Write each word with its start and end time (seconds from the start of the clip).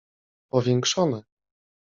Powiększone. 0.55 1.21